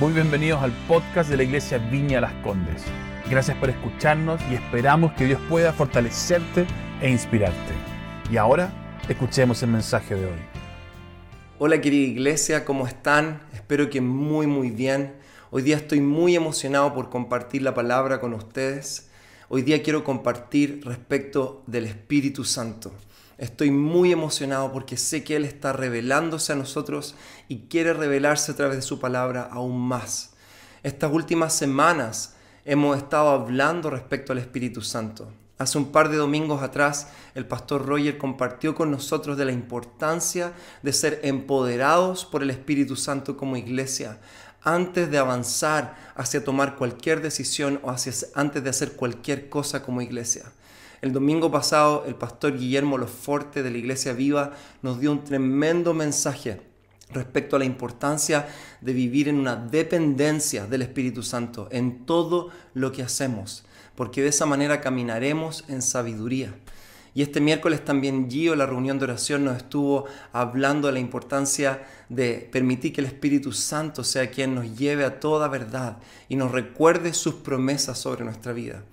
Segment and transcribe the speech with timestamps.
[0.00, 2.82] Muy bienvenidos al podcast de la Iglesia Viña Las Condes.
[3.30, 6.66] Gracias por escucharnos y esperamos que Dios pueda fortalecerte
[7.00, 7.72] e inspirarte.
[8.28, 8.72] Y ahora,
[9.08, 10.38] escuchemos el mensaje de hoy.
[11.60, 13.42] Hola querida iglesia, ¿cómo están?
[13.52, 15.14] Espero que muy muy bien.
[15.52, 19.10] Hoy día estoy muy emocionado por compartir la palabra con ustedes.
[19.48, 22.92] Hoy día quiero compartir respecto del Espíritu Santo.
[23.38, 27.14] Estoy muy emocionado porque sé que Él está revelándose a nosotros
[27.48, 30.34] y quiere revelarse a través de su palabra aún más.
[30.82, 32.34] Estas últimas semanas
[32.64, 35.28] hemos estado hablando respecto al Espíritu Santo.
[35.58, 40.52] Hace un par de domingos atrás el pastor Roger compartió con nosotros de la importancia
[40.82, 44.18] de ser empoderados por el Espíritu Santo como iglesia
[44.64, 50.00] antes de avanzar hacia tomar cualquier decisión o hacia, antes de hacer cualquier cosa como
[50.00, 50.44] iglesia.
[51.04, 55.92] El domingo pasado el pastor Guillermo Loforte de la Iglesia Viva nos dio un tremendo
[55.92, 56.62] mensaje
[57.12, 58.48] respecto a la importancia
[58.80, 64.28] de vivir en una dependencia del Espíritu Santo en todo lo que hacemos, porque de
[64.28, 66.54] esa manera caminaremos en sabiduría.
[67.12, 71.86] Y este miércoles también Gio, la reunión de oración, nos estuvo hablando de la importancia
[72.08, 75.98] de permitir que el Espíritu Santo sea quien nos lleve a toda verdad
[76.30, 78.84] y nos recuerde sus promesas sobre nuestra vida.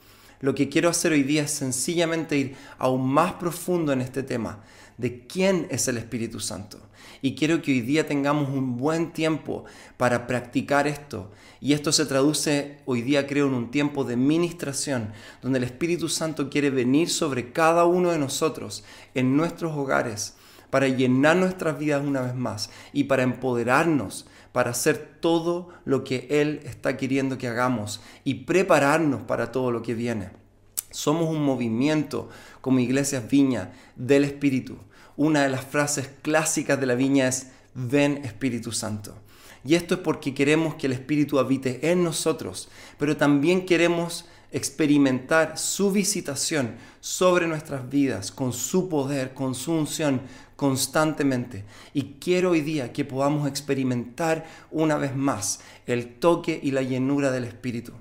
[0.41, 4.63] Lo que quiero hacer hoy día es sencillamente ir aún más profundo en este tema
[4.97, 6.79] de quién es el Espíritu Santo.
[7.21, 9.65] Y quiero que hoy día tengamos un buen tiempo
[9.97, 11.31] para practicar esto.
[11.59, 15.11] Y esto se traduce hoy día creo en un tiempo de ministración,
[15.43, 20.35] donde el Espíritu Santo quiere venir sobre cada uno de nosotros, en nuestros hogares,
[20.71, 26.27] para llenar nuestras vidas una vez más y para empoderarnos para hacer todo lo que
[26.29, 30.31] Él está queriendo que hagamos y prepararnos para todo lo que viene.
[30.91, 34.77] Somos un movimiento como iglesias viña del Espíritu.
[35.15, 39.15] Una de las frases clásicas de la viña es, ven Espíritu Santo.
[39.63, 45.57] Y esto es porque queremos que el Espíritu habite en nosotros, pero también queremos experimentar
[45.57, 50.21] su visitación sobre nuestras vidas, con su poder, con su unción
[50.61, 51.65] constantemente.
[51.91, 57.31] Y quiero hoy día que podamos experimentar una vez más el toque y la llenura
[57.31, 57.93] del Espíritu.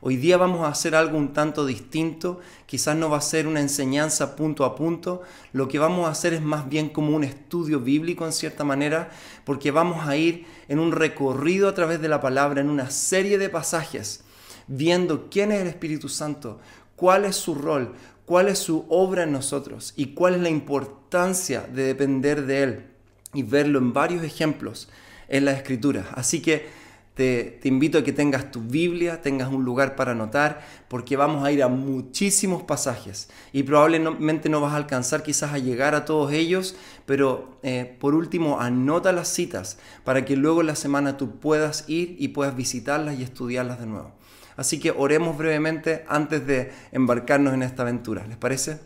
[0.00, 3.60] Hoy día vamos a hacer algo un tanto distinto, quizás no va a ser una
[3.60, 5.20] enseñanza punto a punto,
[5.52, 9.10] lo que vamos a hacer es más bien como un estudio bíblico en cierta manera,
[9.44, 13.36] porque vamos a ir en un recorrido a través de la palabra, en una serie
[13.36, 14.24] de pasajes
[14.66, 16.58] viendo quién es el Espíritu Santo,
[16.96, 17.92] cuál es su rol,
[18.28, 22.86] cuál es su obra en nosotros y cuál es la importancia de depender de Él
[23.32, 24.90] y verlo en varios ejemplos
[25.28, 26.04] en la Escritura.
[26.12, 26.66] Así que
[27.14, 31.42] te, te, invito a que tengas tu Biblia, tengas un lugar para anotar, porque vamos
[31.42, 36.04] a ir a muchísimos pasajes y probablemente no vas a alcanzar quizás a llegar a
[36.04, 41.16] todos ellos, pero eh, por último anota las citas para que luego en la semana
[41.16, 44.17] tú puedas ir y puedas visitarlas y estudiarlas de nuevo.
[44.58, 48.26] Así que oremos brevemente antes de embarcarnos en esta aventura.
[48.26, 48.80] ¿Les parece?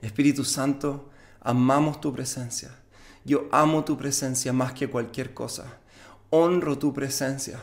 [0.00, 1.10] Espíritu Santo,
[1.42, 2.70] amamos tu presencia.
[3.22, 5.78] Yo amo tu presencia más que cualquier cosa.
[6.30, 7.58] Honro tu presencia.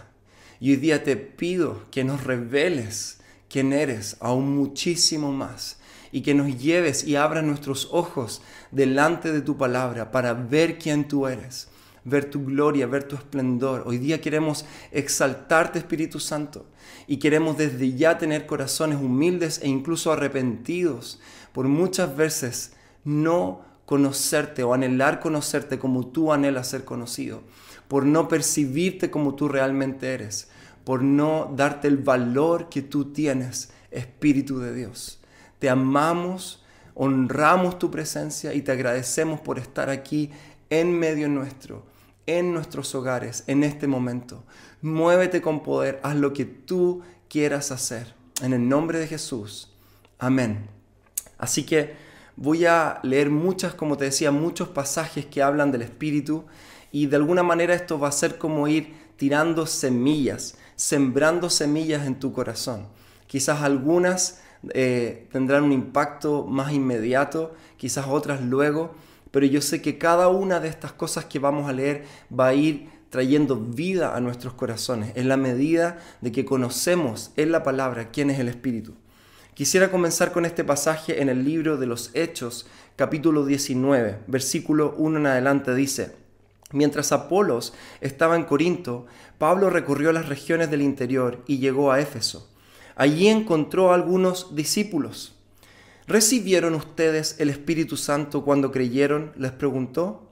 [0.60, 5.80] Y hoy día te pido que nos reveles quién eres aún muchísimo más
[6.12, 11.08] y que nos lleves y abras nuestros ojos delante de tu palabra para ver quién
[11.08, 11.70] tú eres,
[12.04, 13.82] ver tu gloria, ver tu esplendor.
[13.88, 16.68] Hoy día queremos exaltarte, Espíritu Santo,
[17.10, 21.20] y queremos desde ya tener corazones humildes e incluso arrepentidos
[21.54, 27.42] por muchas veces no conocerte o anhelar conocerte como tú anhelas ser conocido,
[27.88, 30.50] por no percibirte como tú realmente eres,
[30.84, 35.20] por no darte el valor que tú tienes, Espíritu de Dios.
[35.58, 40.30] Te amamos, honramos tu presencia y te agradecemos por estar aquí
[40.70, 41.90] en medio nuestro
[42.38, 44.44] en nuestros hogares en este momento.
[44.82, 48.14] Muévete con poder, haz lo que tú quieras hacer.
[48.42, 49.72] En el nombre de Jesús.
[50.18, 50.68] Amén.
[51.38, 51.96] Así que
[52.36, 56.46] voy a leer muchas, como te decía, muchos pasajes que hablan del Espíritu
[56.92, 62.20] y de alguna manera esto va a ser como ir tirando semillas, sembrando semillas en
[62.20, 62.88] tu corazón.
[63.28, 64.42] Quizás algunas
[64.74, 68.96] eh, tendrán un impacto más inmediato, quizás otras luego,
[69.32, 72.06] pero yo sé que cada una de estas cosas que vamos a leer
[72.38, 77.52] va a ir trayendo vida a nuestros corazones en la medida de que conocemos en
[77.52, 78.96] la palabra quién es el Espíritu.
[79.54, 85.20] Quisiera comenzar con este pasaje en el libro de los Hechos, capítulo 19, versículo 1
[85.20, 86.16] en adelante dice,
[86.72, 89.08] Mientras Apolos estaba en Corinto,
[89.38, 92.50] Pablo recorrió las regiones del interior y llegó a Éfeso.
[92.96, 95.36] Allí encontró a algunos discípulos
[96.10, 99.32] ¿Recibieron ustedes el Espíritu Santo cuando creyeron?
[99.38, 100.29] les preguntó.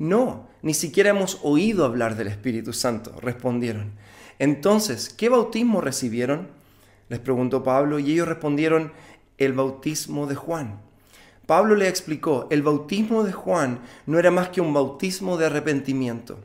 [0.00, 3.92] No, ni siquiera hemos oído hablar del Espíritu Santo, respondieron.
[4.38, 6.48] Entonces, ¿qué bautismo recibieron?
[7.10, 8.94] Les preguntó Pablo y ellos respondieron,
[9.36, 10.80] el bautismo de Juan.
[11.44, 16.38] Pablo le explicó, el bautismo de Juan no era más que un bautismo de arrepentimiento.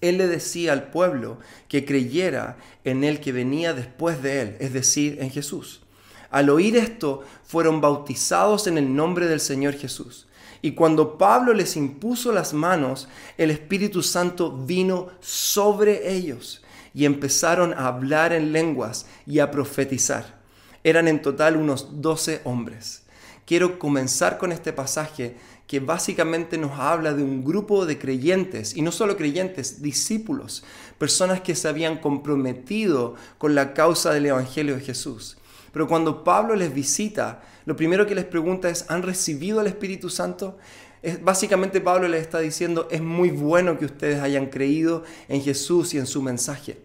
[0.00, 4.72] Él le decía al pueblo que creyera en el que venía después de él, es
[4.72, 5.82] decir, en Jesús.
[6.30, 10.27] Al oír esto, fueron bautizados en el nombre del Señor Jesús.
[10.62, 16.62] Y cuando Pablo les impuso las manos, el Espíritu Santo vino sobre ellos
[16.94, 20.38] y empezaron a hablar en lenguas y a profetizar.
[20.82, 23.02] Eran en total unos doce hombres.
[23.46, 25.36] Quiero comenzar con este pasaje
[25.68, 30.64] que básicamente nos habla de un grupo de creyentes, y no solo creyentes, discípulos,
[30.96, 35.36] personas que se habían comprometido con la causa del Evangelio de Jesús.
[35.72, 40.10] Pero cuando Pablo les visita, lo primero que les pregunta es, ¿han recibido el Espíritu
[40.10, 40.58] Santo?
[41.02, 45.94] Es, básicamente Pablo les está diciendo, es muy bueno que ustedes hayan creído en Jesús
[45.94, 46.78] y en su mensaje.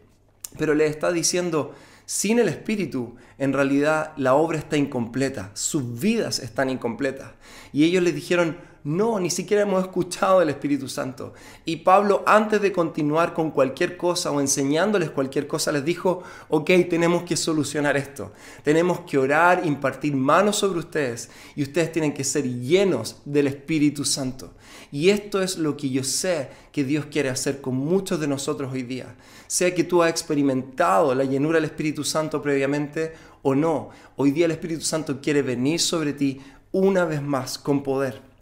[0.58, 1.74] Pero les está diciendo,
[2.06, 7.32] sin el Espíritu, en realidad la obra está incompleta, sus vidas están incompletas.
[7.72, 11.34] Y ellos les dijeron, no, ni siquiera hemos escuchado del Espíritu Santo.
[11.64, 16.70] Y Pablo, antes de continuar con cualquier cosa o enseñándoles cualquier cosa, les dijo, ok,
[16.90, 18.34] tenemos que solucionar esto.
[18.62, 24.04] Tenemos que orar, impartir manos sobre ustedes y ustedes tienen que ser llenos del Espíritu
[24.04, 24.54] Santo.
[24.92, 28.74] Y esto es lo que yo sé que Dios quiere hacer con muchos de nosotros
[28.74, 29.16] hoy día.
[29.48, 33.14] Sea que tú has experimentado la llenura del Espíritu Santo previamente
[33.44, 36.42] o no, hoy día el Espíritu Santo quiere venir sobre ti
[36.72, 38.33] una vez más con poder.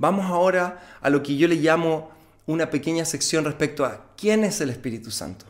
[0.00, 2.08] Vamos ahora a lo que yo le llamo
[2.46, 5.44] una pequeña sección respecto a quién es el Espíritu Santo.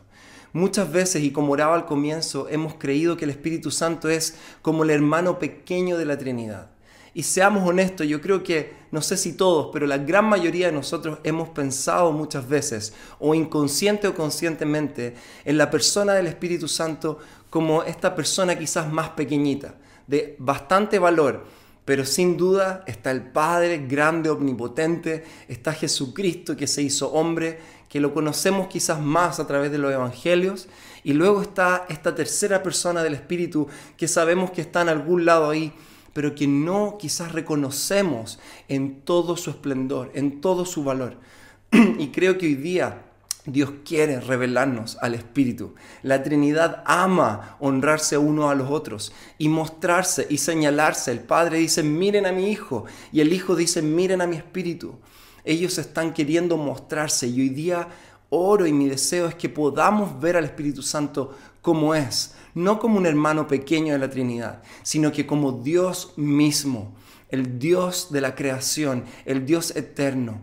[0.51, 4.83] Muchas veces, y como oraba al comienzo, hemos creído que el Espíritu Santo es como
[4.83, 6.67] el hermano pequeño de la Trinidad.
[7.13, 10.73] Y seamos honestos, yo creo que, no sé si todos, pero la gran mayoría de
[10.73, 15.15] nosotros hemos pensado muchas veces, o inconsciente o conscientemente,
[15.45, 17.19] en la persona del Espíritu Santo
[17.49, 19.75] como esta persona quizás más pequeñita,
[20.07, 21.45] de bastante valor,
[21.91, 27.59] pero sin duda está el Padre grande, omnipotente, está Jesucristo que se hizo hombre,
[27.89, 30.69] que lo conocemos quizás más a través de los evangelios,
[31.03, 33.67] y luego está esta tercera persona del Espíritu
[33.97, 35.73] que sabemos que está en algún lado ahí,
[36.13, 38.39] pero que no quizás reconocemos
[38.69, 41.17] en todo su esplendor, en todo su valor.
[41.73, 43.10] y creo que hoy día
[43.45, 45.73] Dios quiere revelarnos al Espíritu.
[46.03, 51.11] La Trinidad ama honrarse uno a los otros y mostrarse y señalarse.
[51.11, 52.85] El Padre dice, miren a mi Hijo.
[53.11, 54.99] Y el Hijo dice, miren a mi Espíritu.
[55.43, 57.87] Ellos están queriendo mostrarse y hoy día
[58.29, 62.35] oro y mi deseo es que podamos ver al Espíritu Santo como es.
[62.53, 66.93] No como un hermano pequeño de la Trinidad, sino que como Dios mismo,
[67.29, 70.41] el Dios de la creación, el Dios eterno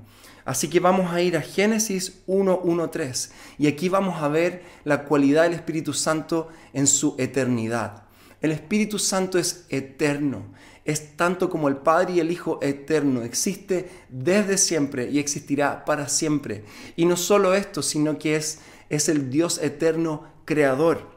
[0.49, 5.43] Así que vamos a ir a Génesis 1.1.3 y aquí vamos a ver la cualidad
[5.43, 8.05] del Espíritu Santo en su eternidad.
[8.41, 10.47] El Espíritu Santo es eterno,
[10.87, 16.09] es tanto como el Padre y el Hijo eterno, existe desde siempre y existirá para
[16.09, 16.65] siempre.
[16.97, 21.11] Y no solo esto, sino que es, es el Dios eterno creador.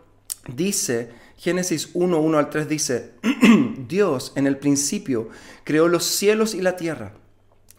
[0.53, 3.11] Dice Génesis 1.1 al 3 dice,
[3.87, 5.29] Dios en el principio
[5.63, 7.20] creó los cielos y la tierra.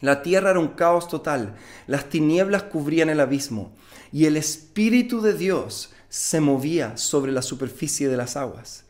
[0.03, 1.55] La tierra era un caos total,
[1.87, 3.73] las tinieblas cubrían el abismo
[4.13, 8.85] y el Espíritu de Dios se movía sobre la superficie de las aguas.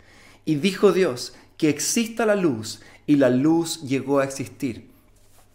[0.46, 4.90] Y dijo Dios, que exista la luz y la luz llegó a existir.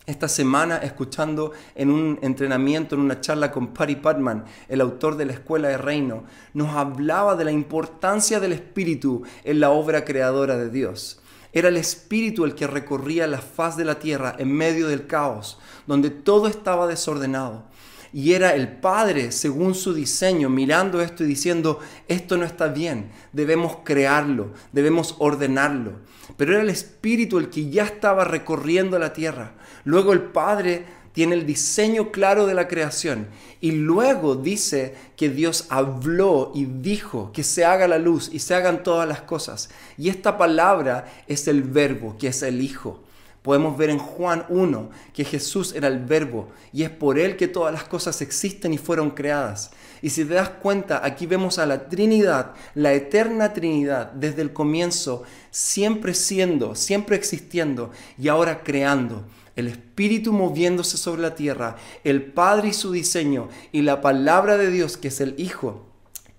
[0.06, 5.26] Esta semana, escuchando en un entrenamiento, en una charla con Patty Putman, el autor de
[5.26, 6.24] la Escuela de Reino,
[6.54, 11.20] nos hablaba de la importancia del Espíritu en la obra creadora de Dios.
[11.54, 15.60] Era el Espíritu el que recorría la faz de la tierra en medio del caos,
[15.86, 17.66] donde todo estaba desordenado.
[18.14, 23.12] Y era el Padre, según su diseño, mirando esto y diciendo, esto no está bien,
[23.34, 25.94] debemos crearlo, debemos ordenarlo.
[26.36, 29.54] Pero era el Espíritu el que ya estaba recorriendo la tierra.
[29.84, 30.86] Luego el Padre
[31.18, 33.26] tiene el diseño claro de la creación.
[33.60, 38.54] Y luego dice que Dios habló y dijo que se haga la luz y se
[38.54, 39.72] hagan todas las cosas.
[39.98, 43.04] Y esta palabra es el verbo, que es el Hijo.
[43.42, 47.48] Podemos ver en Juan 1 que Jesús era el verbo y es por él que
[47.48, 49.72] todas las cosas existen y fueron creadas.
[50.04, 54.54] Y si te das cuenta, aquí vemos a la Trinidad, la eterna Trinidad, desde el
[54.54, 59.24] comienzo, siempre siendo, siempre existiendo y ahora creando
[59.58, 64.72] el Espíritu moviéndose sobre la tierra, el Padre y su diseño y la palabra de
[64.72, 65.84] Dios que es el Hijo.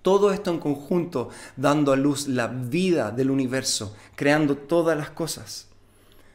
[0.01, 5.67] Todo esto en conjunto dando a luz la vida del universo, creando todas las cosas.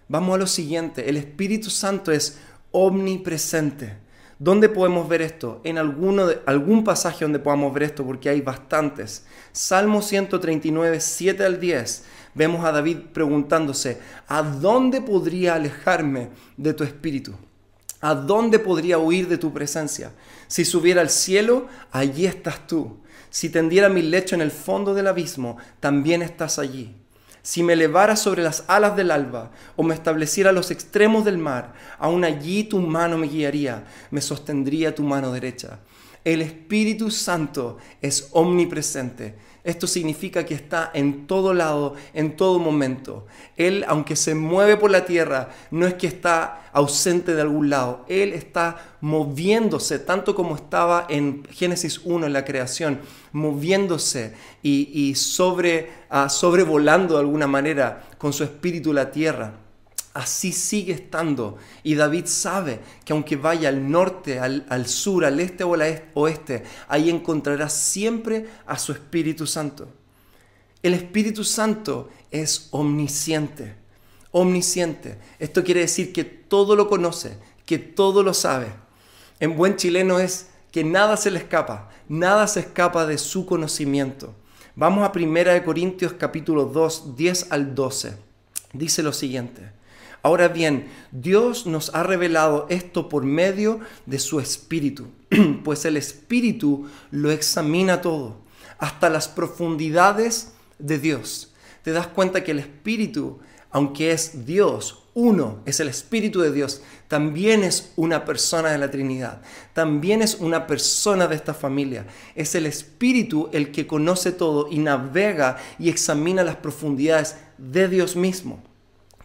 [0.08, 2.38] Vamos a lo siguiente, el Espíritu Santo es
[2.70, 4.04] omnipresente.
[4.38, 5.62] ¿Dónde podemos ver esto?
[5.64, 9.24] En alguno de, algún pasaje donde podamos ver esto, porque hay bastantes.
[9.52, 12.04] Salmo 139, 7 al 10.
[12.34, 17.34] Vemos a David preguntándose, ¿a dónde podría alejarme de tu espíritu?
[18.00, 20.12] ¿A dónde podría huir de tu presencia?
[20.46, 22.98] Si subiera al cielo, allí estás tú.
[23.30, 26.94] Si tendiera mi lecho en el fondo del abismo, también estás allí.
[27.42, 31.38] Si me elevara sobre las alas del alba o me estableciera a los extremos del
[31.38, 35.80] mar, aún allí tu mano me guiaría, me sostendría tu mano derecha.
[36.24, 39.34] El Espíritu Santo es omnipresente.
[39.64, 43.26] Esto significa que está en todo lado, en todo momento.
[43.56, 48.04] Él, aunque se mueve por la tierra, no es que está ausente de algún lado.
[48.06, 53.00] Él está moviéndose, tanto como estaba en Génesis 1, en la creación,
[53.32, 59.63] moviéndose y, sobre, uh, sobrevolando de alguna manera con su espíritu la tierra
[60.14, 61.58] así sigue estando.
[61.82, 66.62] Y David sabe que aunque vaya al norte, al, sur, al este o al oeste,
[66.88, 69.88] ahí encontrará siempre a su Espíritu Santo.
[70.82, 73.74] El Espíritu Santo es omnisciente,
[74.30, 75.18] omnisciente.
[75.38, 78.68] Esto quiere decir que todo lo conoce, que todo lo sabe.
[79.40, 84.34] En buen chileno es que nada se le escapa, nada se escapa de su conocimiento.
[84.76, 88.16] Vamos a 1 Corintios capítulo 2, 10 al 12.
[88.72, 89.70] Dice lo siguiente.
[90.24, 95.08] Ahora bien, Dios nos ha revelado esto por medio de su Espíritu,
[95.64, 98.38] pues el Espíritu lo examina todo,
[98.78, 101.52] hasta las profundidades de Dios.
[101.82, 103.40] Te das cuenta que el Espíritu,
[103.70, 108.90] aunque es Dios, uno, es el Espíritu de Dios, también es una persona de la
[108.90, 109.42] Trinidad,
[109.74, 112.06] también es una persona de esta familia.
[112.34, 118.16] Es el Espíritu el que conoce todo y navega y examina las profundidades de Dios
[118.16, 118.62] mismo.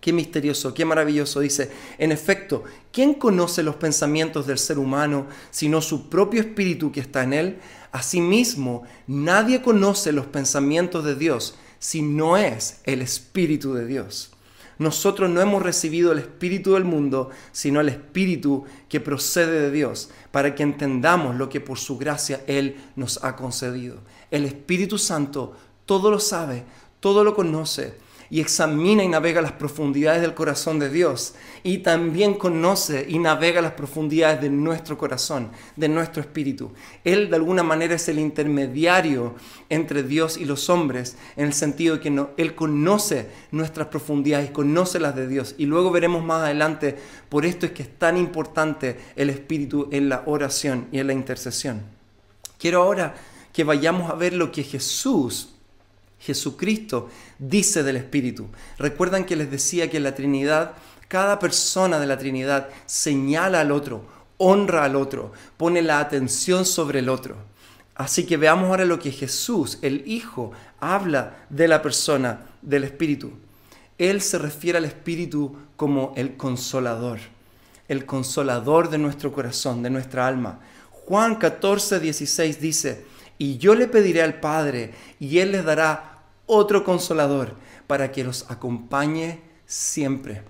[0.01, 1.41] Qué misterioso, qué maravilloso.
[1.41, 7.01] Dice, en efecto, ¿quién conoce los pensamientos del ser humano sino su propio espíritu que
[7.01, 7.58] está en él?
[7.91, 14.32] Asimismo, nadie conoce los pensamientos de Dios si no es el espíritu de Dios.
[14.77, 20.10] Nosotros no hemos recibido el espíritu del mundo, sino el espíritu que procede de Dios,
[20.32, 23.98] para que entendamos lo que por su gracia Él nos ha concedido.
[24.32, 25.53] El Espíritu Santo
[25.86, 26.63] todo lo sabe,
[27.01, 27.94] todo lo conoce
[28.29, 31.33] y examina y navega las profundidades del corazón de Dios
[31.63, 36.71] y también conoce y navega las profundidades de nuestro corazón, de nuestro espíritu.
[37.03, 39.36] Él de alguna manera es el intermediario
[39.69, 44.50] entre Dios y los hombres en el sentido de que no, Él conoce nuestras profundidades
[44.50, 45.55] y conoce las de Dios.
[45.57, 46.98] Y luego veremos más adelante,
[47.29, 51.13] por esto es que es tan importante el espíritu en la oración y en la
[51.13, 51.81] intercesión.
[52.57, 53.15] Quiero ahora
[53.53, 55.55] que vayamos a ver lo que Jesús
[56.20, 58.48] Jesucristo dice del Espíritu.
[58.78, 60.74] Recuerdan que les decía que en la Trinidad,
[61.08, 64.06] cada persona de la Trinidad señala al otro,
[64.38, 67.38] honra al otro, pone la atención sobre el otro.
[67.96, 73.34] Así que veamos ahora lo que Jesús, el Hijo, habla de la persona del Espíritu.
[73.98, 77.20] Él se refiere al Espíritu como el consolador,
[77.90, 80.62] el consolador de nuestro corazón, de nuestra alma.
[80.92, 83.06] Juan 14, 16 dice,
[83.39, 87.55] y yo le pediré al Padre, y Él les dará otro consolador
[87.88, 90.43] para que los acompañe siempre.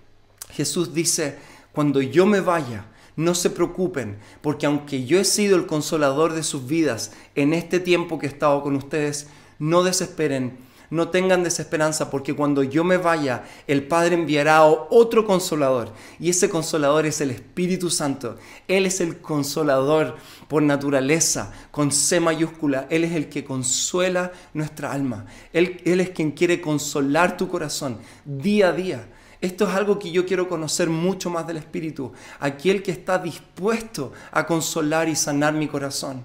[0.52, 1.38] Jesús dice,
[1.72, 6.44] cuando yo me vaya, no se preocupen, porque aunque yo he sido el consolador de
[6.44, 9.28] sus vidas en este tiempo que he estado con ustedes,
[9.60, 10.58] no desesperen
[10.90, 15.92] no tengan desesperanza porque cuando yo me vaya, el Padre enviará otro consolador.
[16.20, 18.38] Y ese consolador es el Espíritu Santo.
[18.68, 20.18] Él es el consolador
[20.48, 22.88] por naturaleza, con C mayúscula.
[22.90, 25.26] Él es el que consuela nuestra alma.
[25.54, 29.08] Él, Él es quien quiere consolar tu corazón día a día.
[29.42, 32.12] Esto es algo que yo quiero conocer mucho más del Espíritu.
[32.40, 36.24] Aquel que está dispuesto a consolar y sanar mi corazón.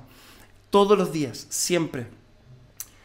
[0.70, 2.23] Todos los días, siempre.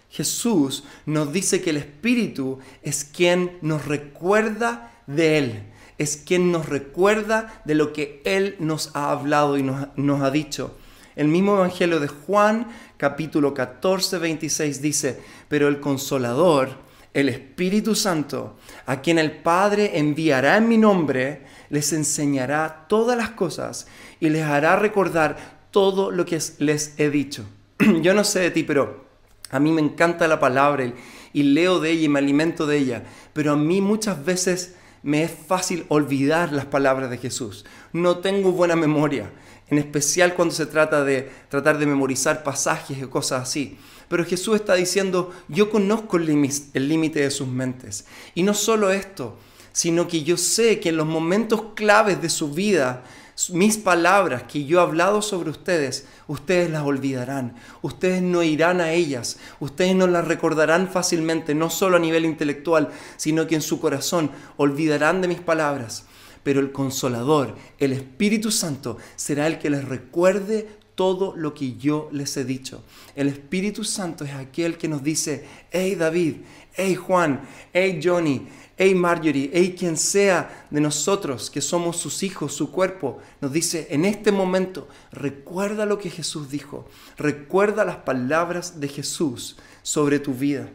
[0.10, 5.64] Jesús nos dice que el Espíritu es quien nos recuerda de Él,
[5.98, 10.76] es quien nos recuerda de lo que Él nos ha hablado y nos, ha dicho.
[11.16, 16.70] El mismo Evangelio de Juan, capítulo 14, 26 dice, pero el consolador,
[17.14, 23.32] el Espíritu Santo, a quien el Padre enviará en mi nombre, les enseñará todas las
[23.32, 23.88] cosas
[24.20, 27.46] y les hará recordar todo lo que les he dicho.
[28.02, 29.09] Yo no sé de ti, pero
[29.52, 30.92] a mí me encanta la palabra
[31.34, 33.04] y, leo de ella y me alimento de ella,
[33.34, 37.66] pero a mí muchas veces me es fácil olvidar las palabras de Jesús.
[37.94, 39.32] No tengo buena memoria,
[39.70, 43.78] en especial cuando se trata de tratar de memorizar pasajes o cosas así.
[44.08, 48.06] Pero Jesús está diciendo, yo conozco el límite de sus mentes.
[48.34, 49.38] Y no solo esto,
[49.72, 53.04] sino que yo sé que en los momentos claves de su vida,
[53.48, 58.92] mis palabras que yo he hablado sobre ustedes, ustedes las olvidarán, ustedes no irán a
[58.92, 63.80] ellas, ustedes no las recordarán fácilmente, no solo a nivel intelectual, sino que en su
[63.80, 66.06] corazón olvidarán de mis palabras.
[66.44, 72.10] Pero el consolador, el Espíritu Santo, será el que les recuerde todo lo que yo
[72.12, 72.84] les he dicho.
[73.16, 76.36] El Espíritu Santo es aquel que nos dice, hey David,
[76.74, 78.48] hey Juan, hey Johnny,
[78.82, 83.88] hey Marjorie, hey quien sea de nosotros que somos sus hijos, su cuerpo, nos dice
[83.92, 90.34] en este momento, recuerda lo que Jesús dijo, recuerda las palabras de Jesús sobre tu
[90.34, 90.70] vida.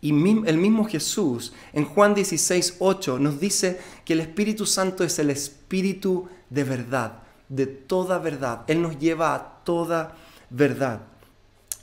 [0.00, 5.20] Y el mismo Jesús en Juan 16, 8 nos dice que el Espíritu Santo es
[5.20, 8.62] el Espíritu de verdad, de toda verdad.
[8.66, 10.16] Él nos lleva a toda
[10.50, 11.02] verdad.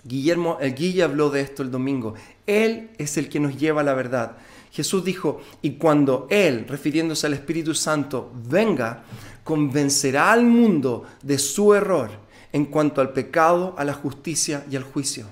[0.04, 2.16] Guillermo, el Guille habló de esto el domingo.
[2.46, 4.38] Él es el que nos lleva a la verdad.
[4.72, 9.04] Jesús dijo, y cuando Él, refiriéndose al Espíritu Santo, venga,
[9.44, 12.12] convencerá al mundo de su error
[12.52, 15.26] en cuanto al pecado, a la justicia y al juicio.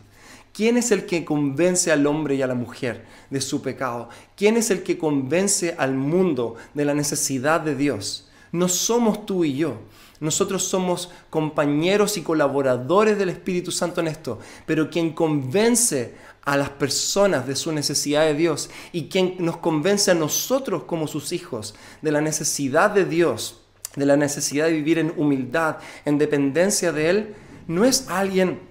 [0.53, 4.09] ¿Quién es el que convence al hombre y a la mujer de su pecado?
[4.35, 8.27] ¿Quién es el que convence al mundo de la necesidad de Dios?
[8.51, 9.77] No somos tú y yo.
[10.19, 16.15] Nosotros somos compañeros y colaboradores del Espíritu Santo en esto, pero quien convence
[16.47, 21.05] a las personas de su necesidad de Dios y quien nos convence a nosotros como
[21.05, 23.59] sus hijos de la necesidad de Dios,
[23.97, 27.35] de la necesidad de vivir en humildad, en dependencia de Él,
[27.67, 28.61] no es alguien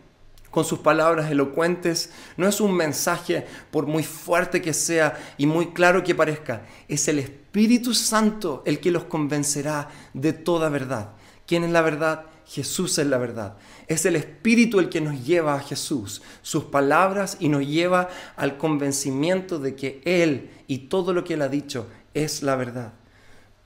[0.50, 5.66] con sus palabras elocuentes, no es un mensaje por muy fuerte que sea y muy
[5.66, 11.10] claro que parezca, es el Espíritu Santo el que los convencerá de toda verdad.
[11.46, 12.24] ¿Quién es la verdad?
[12.46, 13.56] Jesús es la verdad.
[13.88, 18.56] Es el Espíritu el que nos lleva a Jesús, sus palabras y nos lleva al
[18.56, 22.92] convencimiento de que Él y todo lo que Él ha dicho es la verdad.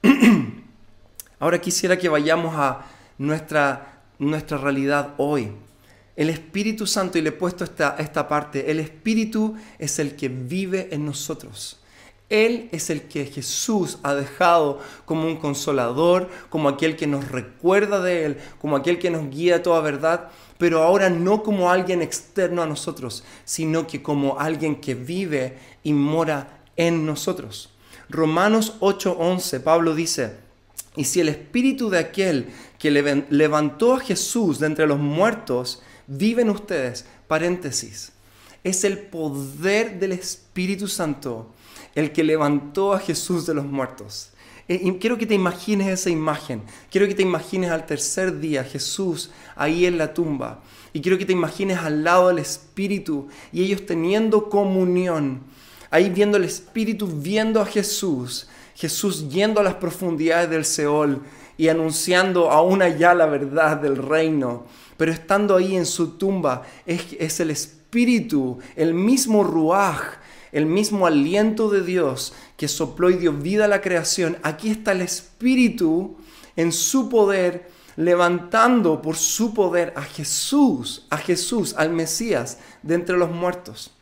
[1.39, 2.87] Ahora quisiera que vayamos a
[3.19, 5.53] nuestra, nuestra realidad hoy.
[6.17, 10.29] El Espíritu Santo, y le he puesto esta, esta parte, el Espíritu es el que
[10.29, 11.80] vive en nosotros.
[12.31, 18.01] Él es el que Jesús ha dejado como un consolador, como aquel que nos recuerda
[18.01, 22.03] de Él, como aquel que nos guía a toda verdad, pero ahora no como alguien
[22.03, 27.71] externo a nosotros, sino que como alguien que vive y mora en nosotros.
[28.09, 30.35] Romanos 8:11, Pablo dice,
[30.97, 36.43] y si el espíritu de aquel que levantó a Jesús de entre los muertos vive
[36.43, 38.13] en ustedes, paréntesis,
[38.65, 41.53] es el poder del Espíritu Santo
[41.95, 44.31] el que levantó a Jesús de los muertos.
[44.69, 46.63] Eh, quiero que te imagines esa imagen.
[46.93, 50.63] Quiero que te imagines al tercer día Jesús ahí en la tumba.
[50.93, 55.41] Y quiero que te imagines al lado del Espíritu y ellos teniendo comunión.
[55.91, 58.49] Ahí viendo el Espíritu, viendo a Jesús.
[58.77, 61.21] Jesús yendo a las profundidades del Seol
[61.59, 64.67] y anunciando aún allá la verdad del reino.
[64.97, 70.20] Pero estando ahí en su tumba es, es el Espíritu, el mismo Ruach
[70.53, 74.93] el mismo aliento de Dios que sopló y dio vida a la creación, aquí está
[74.93, 76.17] el Espíritu
[76.57, 83.17] en su poder, levantando por su poder a Jesús, a Jesús, al Mesías de entre
[83.17, 83.93] los muertos.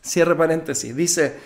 [0.00, 1.38] Cierre paréntesis, dice,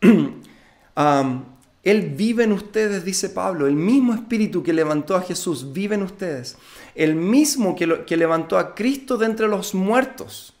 [1.82, 6.02] Él vive en ustedes, dice Pablo, el mismo Espíritu que levantó a Jesús vive en
[6.02, 6.56] ustedes,
[6.94, 10.51] el mismo que, que levantó a Cristo de entre los muertos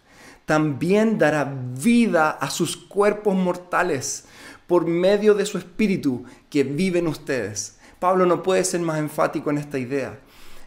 [0.46, 4.24] también dará vida a sus cuerpos mortales
[4.66, 7.78] por medio de su espíritu que vive en ustedes.
[7.98, 10.18] Pablo no puede ser más enfático en esta idea.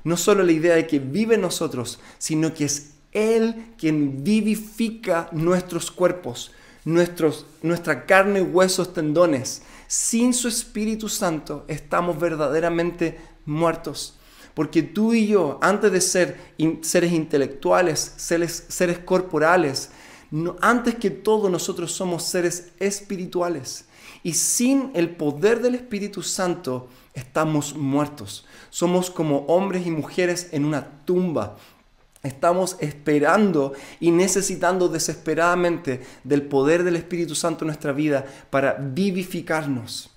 [0.03, 5.27] No solo la idea de que vive en nosotros, sino que es Él quien vivifica
[5.31, 6.51] nuestros cuerpos,
[6.85, 9.63] nuestros, nuestra carne, huesos, tendones.
[9.87, 14.14] Sin su Espíritu Santo estamos verdaderamente muertos.
[14.55, 16.39] Porque tú y yo, antes de ser
[16.81, 19.91] seres intelectuales, seres, seres corporales,
[20.61, 23.85] antes que todo nosotros somos seres espirituales.
[24.23, 28.45] Y sin el poder del Espíritu Santo estamos muertos.
[28.69, 31.57] Somos como hombres y mujeres en una tumba.
[32.23, 40.09] Estamos esperando y necesitando desesperadamente del poder del Espíritu Santo en nuestra vida para vivificarnos.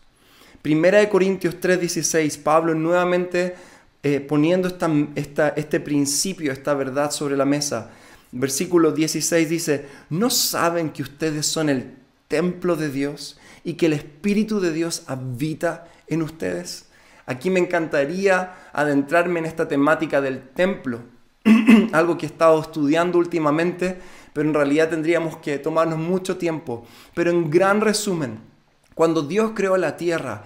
[0.62, 3.54] Primera de Corintios 3:16, Pablo nuevamente
[4.02, 7.90] eh, poniendo esta, este principio, esta verdad sobre la mesa.
[8.30, 11.94] Versículo 16 dice, ¿no saben que ustedes son el
[12.28, 16.86] templo de Dios y que el Espíritu de Dios habita en ustedes?
[17.26, 21.00] Aquí me encantaría adentrarme en esta temática del templo,
[21.92, 23.98] algo que he estado estudiando últimamente,
[24.32, 26.86] pero en realidad tendríamos que tomarnos mucho tiempo.
[27.14, 28.38] Pero en gran resumen,
[28.98, 30.42] Cuando Dios creó la tierra,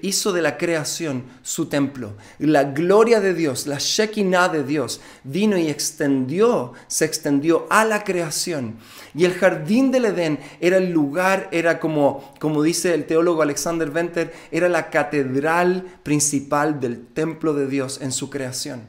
[0.00, 2.14] hizo de la creación su templo.
[2.38, 8.02] La gloria de Dios, la Shekinah de Dios, vino y extendió, se extendió a la
[8.02, 8.76] creación.
[9.14, 13.90] Y el jardín del Edén era el lugar, era como, como dice el teólogo Alexander
[13.90, 18.84] Venter, era la catedral principal del templo de Dios en su creación.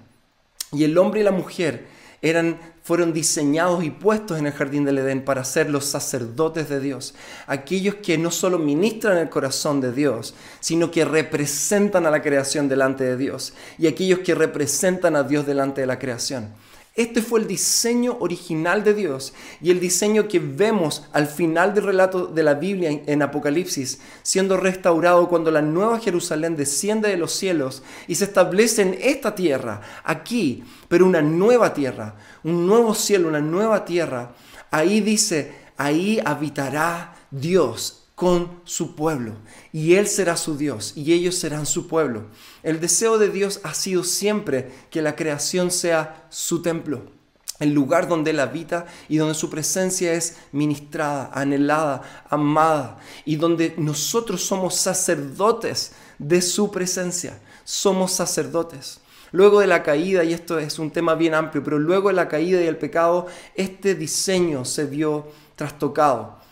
[0.71, 1.85] Y el hombre y la mujer
[2.29, 6.79] eran fueron diseñados y puestos en el jardín del Edén para ser los sacerdotes de
[6.79, 7.15] Dios,
[7.47, 12.69] aquellos que no solo ministran el corazón de Dios, sino que representan a la creación
[12.69, 16.49] delante de Dios, y aquellos que representan a Dios delante de la creación.
[16.95, 21.83] Este fue el diseño original de Dios y el diseño que vemos al final del
[21.83, 27.33] relato de la Biblia en Apocalipsis, siendo restaurado cuando la nueva Jerusalén desciende de los
[27.33, 33.27] cielos y se establece en esta tierra, aquí, pero una nueva tierra, un nuevo cielo,
[33.27, 34.33] una nueva tierra.
[34.71, 39.35] Ahí dice, ahí habitará Dios con su pueblo
[39.73, 42.27] y Él será su Dios y ellos serán su pueblo.
[42.63, 47.03] El deseo de Dios ha sido siempre que la creación sea su templo,
[47.59, 53.75] el lugar donde Él habita y donde su presencia es ministrada, anhelada, amada y donde
[53.77, 57.39] nosotros somos sacerdotes de su presencia.
[57.65, 58.99] Somos sacerdotes.
[59.31, 62.29] Luego de la caída, y esto es un tema bien amplio, pero luego de la
[62.29, 63.25] caída y el pecado,
[63.55, 66.44] este diseño se vio trastocado.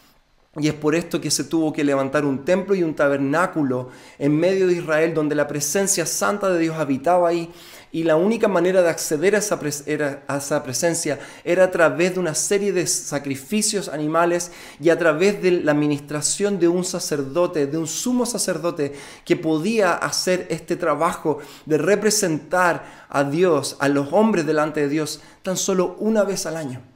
[0.55, 3.89] Y es por esto que se tuvo que levantar un templo y un tabernáculo
[4.19, 7.51] en medio de Israel donde la presencia santa de Dios habitaba ahí.
[7.91, 12.71] Y la única manera de acceder a esa, presencia era a través de una serie
[12.71, 18.27] de sacrificios animales y a través de la administración de un sacerdote, de un sumo
[18.27, 18.93] sacerdote
[19.25, 25.21] que podía hacer este trabajo de representar a Dios, a los hombres delante de Dios,
[25.41, 26.92] tan solo una vez al año.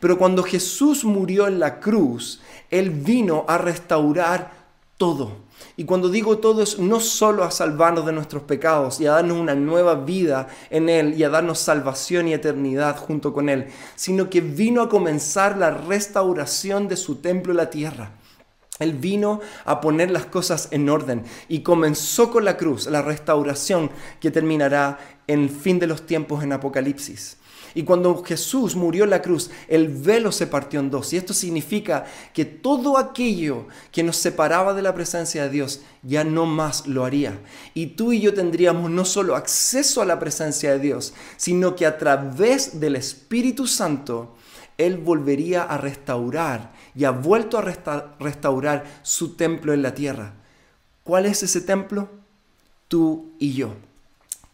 [0.00, 5.46] Pero cuando Jesús murió en la cruz, Él vino a restaurar todo.
[5.76, 9.38] Y cuando digo todo es no solo a salvarnos de nuestros pecados y a darnos
[9.38, 14.30] una nueva vida en Él y a darnos salvación y eternidad junto con Él, sino
[14.30, 18.12] que vino a comenzar la restauración de su templo en la tierra.
[18.78, 23.90] Él vino a poner las cosas en orden y comenzó con la cruz, la restauración
[24.20, 27.38] que terminará en el fin de los tiempos en Apocalipsis.
[27.76, 31.12] Y cuando Jesús murió en la cruz, el velo se partió en dos.
[31.12, 36.24] Y esto significa que todo aquello que nos separaba de la presencia de Dios ya
[36.24, 37.38] no más lo haría.
[37.74, 41.84] Y tú y yo tendríamos no solo acceso a la presencia de Dios, sino que
[41.84, 44.36] a través del Espíritu Santo,
[44.78, 50.32] Él volvería a restaurar y ha vuelto a restaurar su templo en la tierra.
[51.04, 52.08] ¿Cuál es ese templo?
[52.88, 53.74] Tú y yo.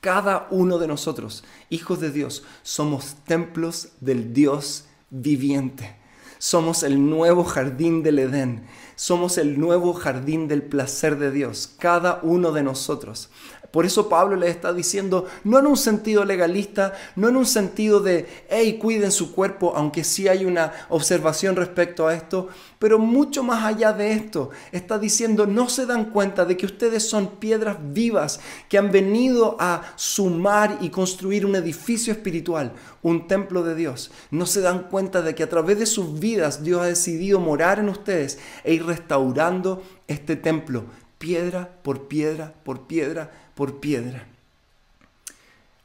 [0.03, 5.95] Cada uno de nosotros, hijos de Dios, somos templos del Dios viviente.
[6.39, 8.67] Somos el nuevo jardín del Edén.
[8.97, 11.73] Somos el nuevo jardín del placer de Dios.
[11.79, 13.31] Cada uno de nosotros.
[13.73, 18.01] Por eso Pablo le está diciendo, no en un sentido legalista, no en un sentido
[18.01, 23.43] de, hey, cuiden su cuerpo, aunque sí hay una observación respecto a esto, pero mucho
[23.43, 27.79] más allá de esto, está diciendo, no se dan cuenta de que ustedes son piedras
[27.81, 34.11] vivas que han venido a sumar y construir un edificio espiritual, un templo de Dios.
[34.31, 37.79] No se dan cuenta de que a través de sus vidas Dios ha decidido morar
[37.79, 40.85] en ustedes e ir restaurando este templo,
[41.17, 44.27] piedra por piedra por piedra por piedra.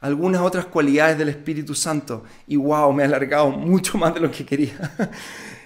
[0.00, 2.22] Algunas otras cualidades del Espíritu Santo.
[2.46, 4.94] Y wow, me he alargado mucho más de lo que quería.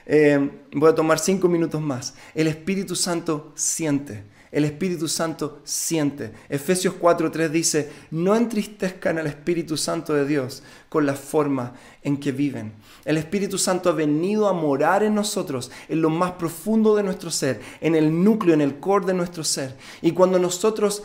[0.05, 2.15] Eh, voy a tomar cinco minutos más.
[2.35, 4.25] El Espíritu Santo siente.
[4.53, 6.33] El Espíritu Santo siente.
[6.49, 12.33] Efesios 4:3 dice, no entristezcan al Espíritu Santo de Dios con la forma en que
[12.33, 12.75] viven.
[13.05, 17.31] El Espíritu Santo ha venido a morar en nosotros, en lo más profundo de nuestro
[17.31, 19.77] ser, en el núcleo, en el core de nuestro ser.
[20.03, 21.03] Y cuando nosotros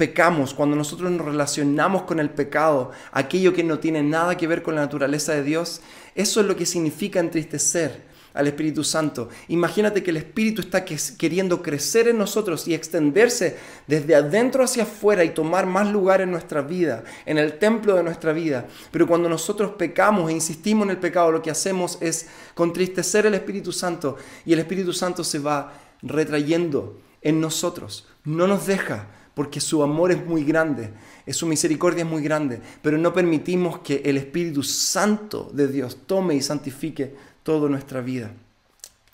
[0.00, 4.62] pecamos, cuando nosotros nos relacionamos con el pecado, aquello que no tiene nada que ver
[4.62, 5.82] con la naturaleza de Dios,
[6.14, 9.28] eso es lo que significa entristecer al Espíritu Santo.
[9.48, 15.22] Imagínate que el Espíritu está queriendo crecer en nosotros y extenderse desde adentro hacia afuera
[15.22, 18.68] y tomar más lugar en nuestra vida, en el templo de nuestra vida.
[18.90, 23.34] Pero cuando nosotros pecamos e insistimos en el pecado, lo que hacemos es contristecer al
[23.34, 28.08] Espíritu Santo y el Espíritu Santo se va retrayendo en nosotros.
[28.24, 30.90] No nos deja porque su amor es muy grande,
[31.28, 36.34] su misericordia es muy grande, pero no permitimos que el Espíritu Santo de Dios tome
[36.34, 38.30] y santifique toda nuestra vida.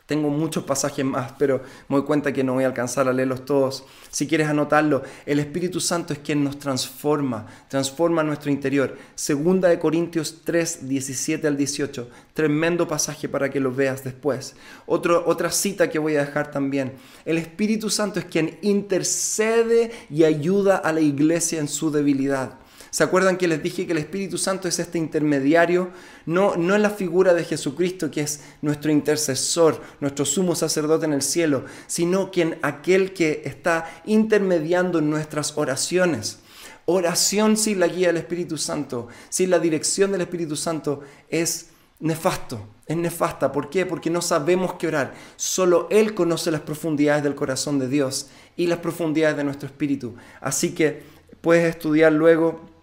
[0.06, 3.44] Tengo muchos pasajes más, pero me doy cuenta que no voy a alcanzar a leerlos
[3.44, 3.84] todos.
[4.08, 8.96] Si quieres anotarlo, el Espíritu Santo es quien nos transforma, transforma nuestro interior.
[9.16, 12.08] Segunda de Corintios 3, 17 al 18.
[12.34, 14.54] Tremendo pasaje para que lo veas después.
[14.86, 16.92] otra cita que voy a dejar también.
[17.24, 22.60] El Espíritu Santo es quien intercede y ayuda a la iglesia en su debilidad.
[22.96, 25.90] ¿Se acuerdan que les dije que el Espíritu Santo es este intermediario?
[26.24, 31.12] No, no es la figura de Jesucristo que es nuestro intercesor, nuestro sumo sacerdote en
[31.12, 36.38] el cielo, sino quien aquel que está intermediando nuestras oraciones.
[36.86, 41.66] Oración sin la guía del Espíritu Santo, sin la dirección del Espíritu Santo es
[42.00, 43.52] nefasto, es nefasta.
[43.52, 43.84] ¿Por qué?
[43.84, 45.12] Porque no sabemos qué orar.
[45.36, 50.14] Solo Él conoce las profundidades del corazón de Dios y las profundidades de nuestro espíritu.
[50.40, 51.02] Así que
[51.42, 52.74] puedes estudiar luego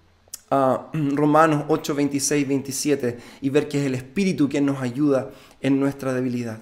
[0.94, 6.14] Romanos 8, 26, 27 y ver que es el Espíritu quien nos ayuda en nuestra
[6.14, 6.60] debilidad.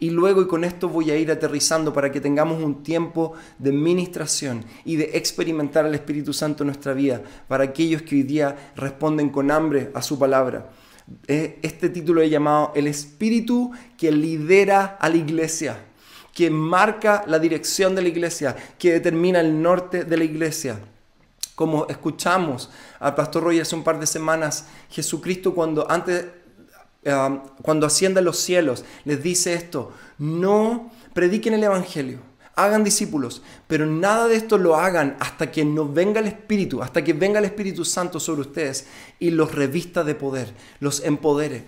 [0.00, 3.72] Y luego, y con esto voy a ir aterrizando para que tengamos un tiempo de
[3.72, 8.72] ministración y de experimentar al Espíritu Santo en nuestra vida, para aquellos que hoy día
[8.76, 10.70] responden con hambre a su palabra.
[11.26, 15.78] Eh, este título he llamado El Espíritu que lidera a la iglesia,
[16.32, 20.80] que marca la dirección de la iglesia, que determina el norte de la iglesia.
[21.54, 26.26] Como escuchamos al pastor Roy hace un par de semanas, Jesucristo cuando antes
[27.04, 32.20] eh, cuando asciende a los cielos les dice esto, no prediquen el evangelio,
[32.56, 37.04] hagan discípulos, pero nada de esto lo hagan hasta que no venga el Espíritu, hasta
[37.04, 38.86] que venga el Espíritu Santo sobre ustedes
[39.18, 41.64] y los revista de poder, los empodere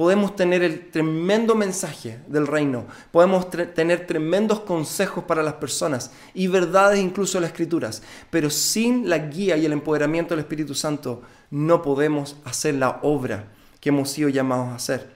[0.00, 6.46] podemos tener el tremendo mensaje del reino, podemos tener tremendos consejos para las personas y
[6.46, 11.20] verdades incluso en las escrituras, pero sin la guía y el empoderamiento del Espíritu Santo
[11.50, 15.10] no podemos hacer la obra que hemos sido llamados a hacer.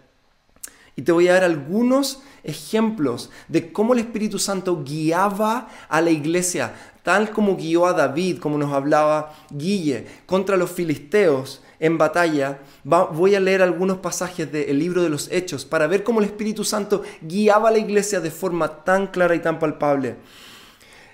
[0.96, 6.10] Y te voy a dar algunos ejemplos de cómo el Espíritu Santo guiaba a la
[6.10, 12.60] iglesia, tal como guió a David, como nos hablaba Guille, contra los filisteos en batalla,
[12.84, 16.64] voy a leer algunos pasajes del libro de los Hechos para ver cómo el Espíritu
[16.64, 20.16] Santo guiaba a la iglesia de forma tan clara y tan palpable.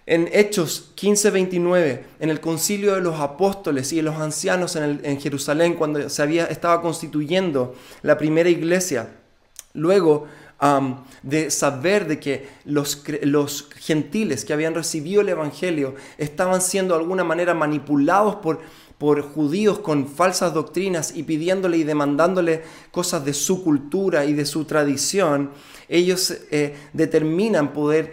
[0.06, 5.74] En Hechos 15:29, en el concilio de los apóstoles y de los ancianos en, Jerusalén,
[5.74, 9.10] cuando se había, estaba constituyendo la primera iglesia,
[9.72, 10.26] luego
[11.22, 17.00] de saber de que los, los gentiles que habían recibido el Evangelio estaban siendo de
[17.00, 18.60] alguna manera manipulados por
[19.00, 22.60] por judíos con falsas doctrinas y pidiéndole y demandándole
[22.90, 25.52] cosas de su cultura y de su tradición,
[25.88, 28.12] ellos eh, determinan poder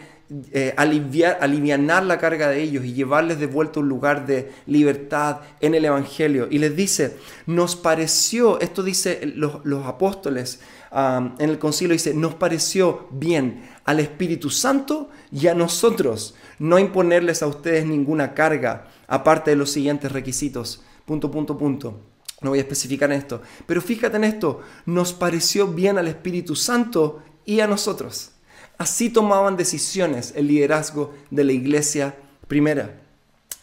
[0.54, 5.42] eh, aliviar, alivianar la carga de ellos y llevarles de vuelta un lugar de libertad
[5.60, 6.48] en el Evangelio.
[6.50, 10.62] Y les dice, nos pareció, esto dice los, apóstoles
[10.94, 17.44] en el concilio, dice, nos pareció bien al Espíritu Santo y a nosotros no imponerles
[17.44, 20.84] a ustedes ninguna carga aparte de los siguientes requisitos.
[21.06, 22.00] Punto, punto, punto.
[22.42, 23.42] No voy a especificar esto.
[23.66, 28.32] Pero fíjate en esto, nos pareció bien al Espíritu Santo y a nosotros.
[28.78, 32.16] Así tomaban decisiones el liderazgo de la iglesia
[32.48, 33.02] primera.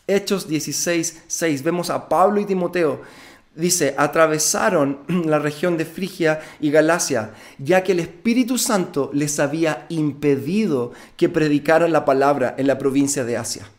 [0.07, 1.63] Hechos 16, 6.
[1.63, 3.03] Vemos a Pablo y Timoteo.
[3.55, 9.87] Dice, atravesaron la región de Frigia y Galacia, ya que el Espíritu Santo les había
[9.89, 13.71] impedido que predicaran la palabra en la provincia de Asia.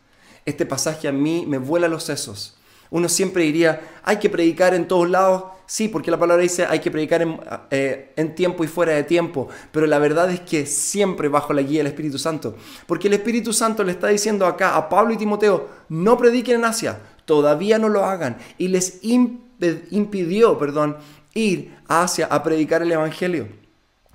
[0.45, 2.55] Este pasaje a mí me vuela los sesos.
[2.91, 5.45] Uno siempre diría, hay que predicar en todos lados.
[5.65, 7.39] Sí, porque la palabra dice, hay que predicar en,
[7.71, 9.49] eh, en, tiempo y fuera de tiempo.
[9.71, 12.55] Pero la verdad es que siempre bajo la guía del Espíritu Santo.
[12.85, 16.65] Porque el Espíritu Santo le está diciendo acá a Pablo y Timoteo, no prediquen en
[16.65, 18.37] Asia, todavía no lo hagan.
[18.59, 20.97] Y les impidió, perdón,
[21.33, 23.64] ir a Asia a predicar el Evangelio.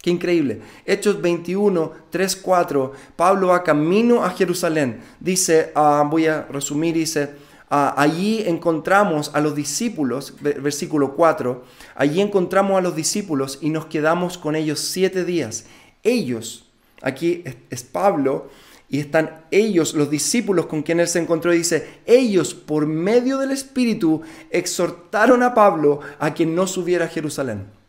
[0.02, 0.62] Qué increíble.
[0.86, 2.92] Hechos 21, 3, 4.
[3.16, 5.00] Pablo va camino a Jerusalén.
[5.20, 7.34] Dice, ah, voy a resumir, dice,
[7.68, 13.86] ah, allí encontramos a los discípulos, versículo 4, allí encontramos a los discípulos y nos
[13.86, 15.66] quedamos con ellos siete días.
[16.02, 16.64] Ellos,
[17.02, 18.48] aquí es, Pablo,
[18.88, 23.36] y están ellos, los discípulos con quien él se encontró, y dice, ellos por medio
[23.36, 27.79] del Espíritu exhortaron a Pablo a que no subiera a Jerusalén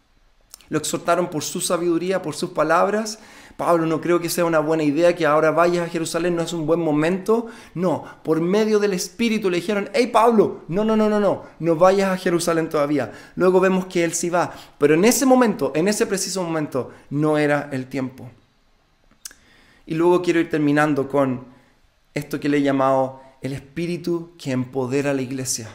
[0.72, 3.20] lo exhortaron por su sabiduría, por sus palabras.
[3.58, 6.54] Pablo, no creo que sea una buena idea que ahora vayas a Jerusalén, no es
[6.54, 7.48] un buen momento.
[7.76, 11.76] No, por medio del Espíritu le dijeron, hey Pablo, no, no, no, no, no, no
[11.76, 13.12] vayas a Jerusalén todavía.
[13.36, 17.38] Luego vemos que él sí va, pero en ese momento, en ese preciso momento, no
[17.38, 18.30] era el tiempo.
[19.86, 21.44] Y luego quiero ir terminando con
[22.14, 25.68] esto que le he llamado el Espíritu que empodera a la iglesia.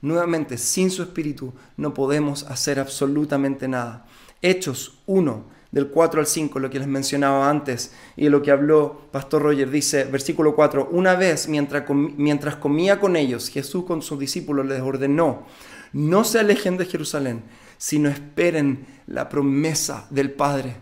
[0.00, 4.06] Nuevamente, sin su Espíritu no podemos hacer absolutamente nada.
[4.42, 9.02] Hechos 1, del 4 al 5, lo que les mencionaba antes y lo que habló
[9.10, 14.18] Pastor Roger, dice, versículo 4, una vez mientras, mientras comía con ellos, Jesús con sus
[14.18, 15.46] discípulos les ordenó,
[15.92, 17.42] no se alejen de Jerusalén,
[17.76, 20.76] sino esperen la promesa del Padre.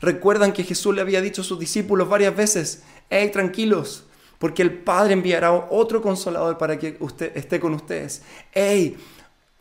[0.00, 4.04] Recuerdan que Jesús le había dicho a sus discípulos varias veces, hey, tranquilos,
[4.38, 8.22] porque el Padre enviará otro consolador para que usted esté con ustedes.
[8.52, 8.96] Hey,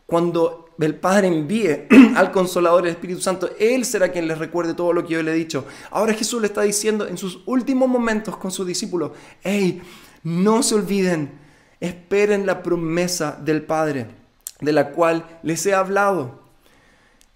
[0.07, 4.93] cuando el Padre envíe al Consolador, el Espíritu Santo, Él será quien les recuerde todo
[4.93, 5.65] lo que yo le he dicho.
[5.91, 9.11] Ahora Jesús le está diciendo en sus últimos momentos con sus discípulos,
[9.43, 9.81] hey,
[10.23, 11.31] no se olviden,
[11.79, 14.07] esperen la promesa del Padre,
[14.61, 16.41] de la cual les he hablado.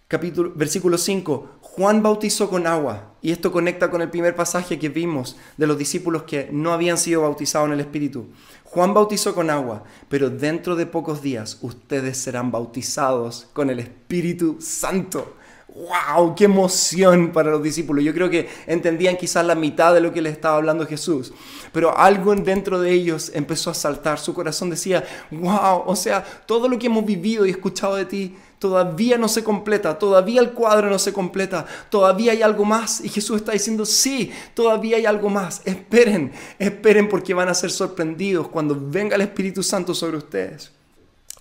[0.08, 4.90] Capítulo, versículo 5, Juan bautizó con agua, y esto conecta con el primer pasaje que
[4.90, 8.28] vimos de los discípulos que no habían sido bautizados en el Espíritu.
[8.66, 14.58] Juan bautizó con agua, pero dentro de pocos días ustedes serán bautizados con el Espíritu
[14.60, 15.38] Santo.
[15.74, 16.36] ¡Wow!
[16.36, 18.04] ¡Qué emoción para los discípulos!
[18.04, 21.34] Yo creo que entendían quizás la mitad de lo que les estaba hablando Jesús,
[21.72, 24.20] pero algo dentro de ellos empezó a saltar.
[24.20, 25.84] Su corazón decía, ¡Wow!
[25.86, 29.98] O sea, todo lo que hemos vivido y escuchado de ti todavía no se completa,
[29.98, 33.00] todavía el cuadro no se completa, todavía hay algo más.
[33.02, 35.62] Y Jesús está diciendo, sí, todavía hay algo más.
[35.64, 40.72] Esperen, esperen porque van a ser sorprendidos cuando venga el Espíritu Santo sobre ustedes.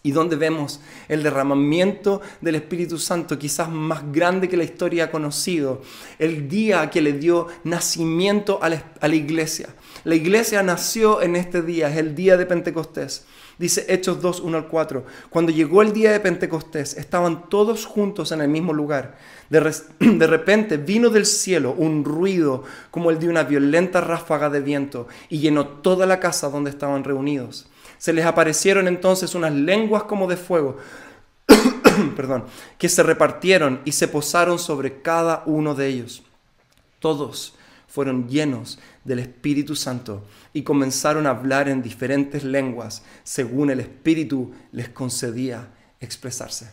[0.02, 5.10] Y donde vemos el derramamiento del Espíritu Santo, quizás más grande que la historia ha
[5.10, 5.82] conocido,
[6.18, 9.68] el día que le dio nacimiento a la, iglesia.
[10.04, 13.26] La iglesia nació en este día, es el día de Pentecostés.
[13.58, 15.04] Dice Hechos 2, 1 al 4.
[15.28, 19.18] Cuando llegó el día de Pentecostés, estaban todos juntos en el mismo lugar.
[19.50, 19.60] De,
[20.00, 25.08] de, repente vino del cielo un ruido como el de una violenta ráfaga de viento
[25.28, 27.68] y llenó toda la casa donde estaban reunidos.
[28.00, 30.78] Se les aparecieron entonces unas lenguas como de fuego,
[32.16, 32.46] perdón,
[32.78, 36.22] que se repartieron y se posaron sobre cada uno de ellos.
[36.98, 37.54] Todos
[37.88, 44.50] fueron llenos del Espíritu Santo y comenzaron a hablar en diferentes lenguas según el Espíritu
[44.72, 45.68] les concedía
[46.00, 46.70] expresarse.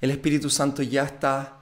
[0.00, 1.58] El Espíritu Santo ya está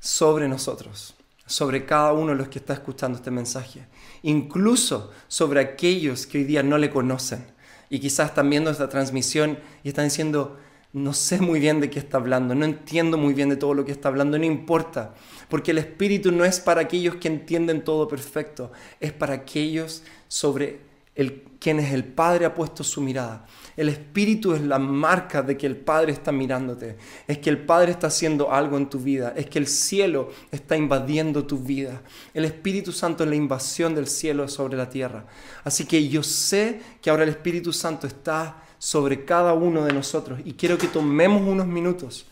[0.00, 1.14] sobre nosotros,
[1.46, 3.86] sobre cada uno de los que está escuchando este mensaje,
[4.22, 7.51] incluso sobre aquellos que hoy día no le conocen
[7.92, 10.56] y quizás están viendo esta transmisión y están diciendo,
[10.94, 13.84] no sé muy bien de qué está hablando, no entiendo muy bien de todo lo
[13.84, 15.12] que está hablando, no importa,
[15.50, 20.80] porque el Espíritu no es para aquellos que entienden todo perfecto, es para aquellos sobre
[21.14, 23.46] el, quienes el Padre ha puesto su mirada.
[23.76, 26.96] El Espíritu es la marca de que el Padre está mirándote,
[27.26, 30.76] es que el Padre está haciendo algo en tu vida, es que el cielo está
[30.76, 32.02] invadiendo tu vida.
[32.34, 35.26] El Espíritu Santo es la invasión del cielo sobre la tierra.
[35.64, 40.40] Así que yo sé que ahora el Espíritu Santo está sobre cada uno de nosotros.
[40.44, 42.26] Y quiero que tomemos unos minutos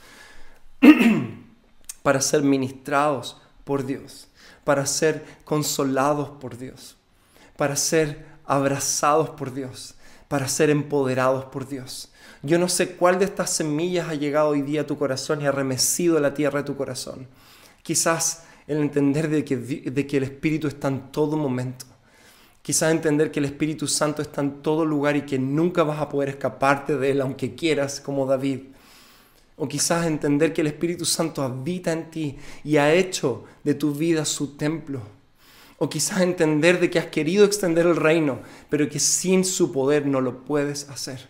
[2.02, 4.26] para ser ministrados por Dios,
[4.64, 6.96] para ser consolados por Dios,
[7.56, 9.94] para ser abrazados por Dios,
[10.28, 12.10] para ser empoderados por Dios.
[12.42, 15.46] Yo no sé cuál de estas semillas ha llegado hoy día a tu corazón y
[15.46, 17.26] ha remecido la tierra de tu corazón.
[17.82, 21.86] Quizás el entender de que, de que el Espíritu está en todo momento
[22.62, 26.08] Quizás entender que el Espíritu Santo está en todo lugar y que nunca vas a
[26.08, 28.60] poder escaparte de él aunque quieras, como David.
[29.56, 33.94] O quizás entender que el Espíritu Santo habita en ti y ha hecho de tu
[33.94, 35.00] vida su templo.
[35.80, 40.04] O quizás entender de que has querido extender el reino, pero que sin su poder
[40.04, 41.26] no lo puedes hacer.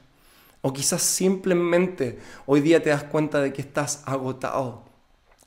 [0.61, 4.83] O quizás simplemente hoy día te das cuenta de que estás agotado,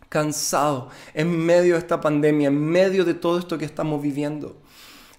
[0.07, 4.63] cansado, en medio de esta pandemia, en medio de todo esto que estamos viviendo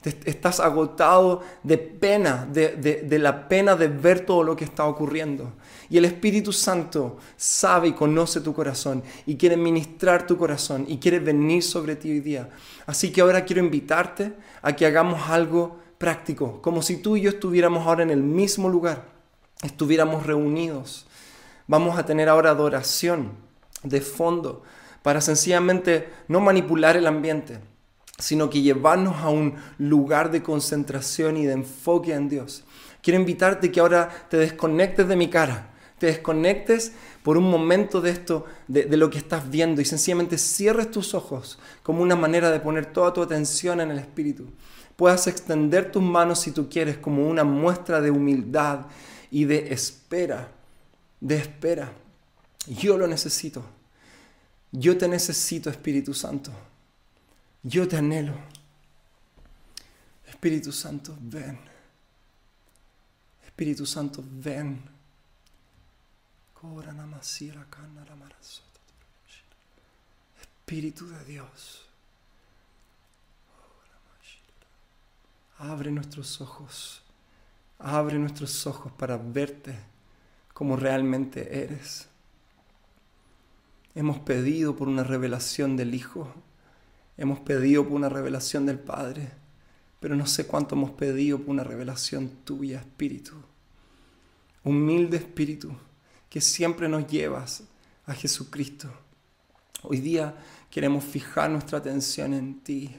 [0.04, 5.52] estás agotado de pena, de, la pena de ver todo lo que está ocurriendo.
[5.90, 10.98] Y el Espíritu Santo sabe y conoce tu corazón y quiere ministrar tu corazón y
[10.98, 12.50] quiere venir sobre ti hoy día.
[12.86, 17.30] Así que ahora quiero invitarte a que hagamos algo práctico, como si tú y yo
[17.30, 19.04] estuviéramos ahora en el mismo lugar,
[19.62, 21.06] estuviéramos reunidos.
[21.66, 23.32] Vamos a tener ahora adoración
[23.82, 24.62] de fondo
[25.02, 27.60] para sencillamente no manipular el ambiente
[28.18, 32.64] sino que llevarnos a un lugar de concentración y de enfoque en Dios.
[33.02, 38.10] Quiero invitarte que ahora te desconectes de mi cara, te desconectes por un momento de
[38.10, 42.60] esto, de, lo que estás viendo y sencillamente cierres tus ojos como una manera de
[42.60, 44.50] poner toda tu atención en el Espíritu.
[44.96, 48.86] Puedas extender tus manos si tú quieres como una muestra de humildad
[49.30, 50.48] y de espera,
[51.20, 51.92] de espera.
[52.66, 53.64] Yo lo necesito.
[54.70, 56.50] Yo te necesito, Espíritu Santo.
[57.62, 58.34] Yo te anhelo.
[60.28, 61.58] Espíritu Santo, ven.
[63.44, 64.93] Espíritu Santo, ven.
[70.40, 71.86] Espíritu de Dios.
[75.58, 77.02] Abre nuestros ojos.
[77.78, 79.78] Abre nuestros ojos para verte
[80.54, 82.08] como realmente eres.
[83.94, 86.32] Hemos pedido por una revelación del Hijo.
[87.18, 89.32] Hemos pedido por una revelación del Padre.
[90.00, 93.34] Pero no sé cuánto hemos pedido por una revelación tuya, Espíritu.
[94.64, 95.76] Humilde Espíritu,
[96.34, 97.62] que siempre nos llevas
[98.06, 98.92] a Jesucristo.
[99.84, 100.34] Hoy día
[100.68, 102.90] queremos fijar nuestra atención en ti.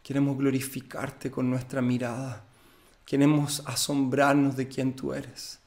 [0.00, 2.44] Queremos glorificarte con nuestra mirada.
[3.04, 5.58] Queremos asombrarnos de quién tú eres.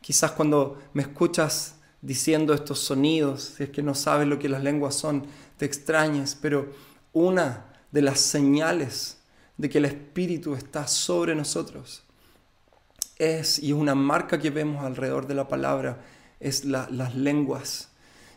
[0.00, 4.64] Quizás cuando me escuchas diciendo estos sonidos, si es que no sabes lo que las
[4.64, 5.24] lenguas son,
[5.56, 6.74] te extrañes, pero
[7.12, 9.18] una de las señales
[9.56, 12.02] de que el Espíritu está sobre nosotros
[13.22, 16.02] es, y es una marca que vemos alrededor de la palabra,
[16.40, 17.90] es las lenguas,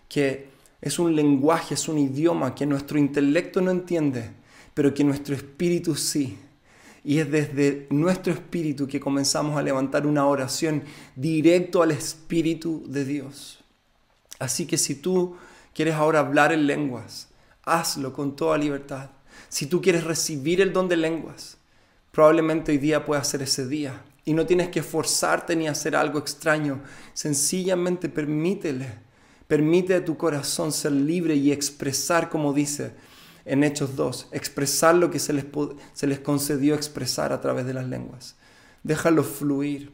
[0.08, 0.50] que
[0.82, 4.32] es un lenguaje, es un idioma que nuestro intelecto no entiende,
[4.74, 6.38] pero que nuestro espíritu sí.
[7.04, 10.84] Y es desde nuestro espíritu que comenzamos a levantar una oración
[11.16, 13.60] directo al Espíritu de Dios.
[14.40, 15.36] Así que si tú
[15.74, 17.30] quieres ahora hablar en lenguas,
[17.64, 19.12] hazlo con toda libertad.
[19.50, 21.58] Si tú quieres recibir el don de lenguas,
[22.12, 24.02] probablemente hoy día pueda ser ese día.
[24.26, 26.82] Y no tienes que forzarte ni hacer algo extraño.
[27.14, 29.06] Sencillamente permítele.
[29.48, 32.96] Permite a tu corazón ser libre y expresar como dice
[33.46, 35.46] en Hechos 2, expresar lo que se les,
[35.94, 38.36] se les concedió expresar a través de las lenguas.
[38.82, 39.92] Déjalo fluir.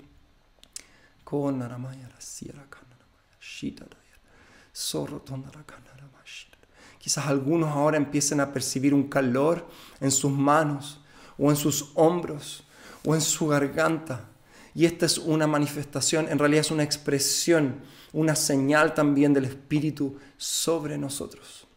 [6.98, 9.68] Quizás algunos ahora empiecen a percibir un calor
[10.00, 11.02] en sus manos
[11.38, 12.64] o en sus hombros
[13.06, 14.28] o en su garganta.
[14.74, 17.82] Y esta es una manifestación, en realidad es una expresión,
[18.14, 21.68] una señal también del Espíritu sobre nosotros.